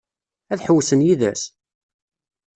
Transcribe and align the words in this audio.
Ad 0.51 0.59
ḥewwsen 0.65 1.05
yid-s? 1.05 1.43